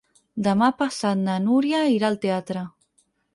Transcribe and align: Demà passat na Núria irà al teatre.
Demà 0.45 0.69
passat 0.79 1.21
na 1.27 1.35
Núria 1.43 1.83
irà 1.97 2.09
al 2.11 2.19
teatre. 2.25 2.65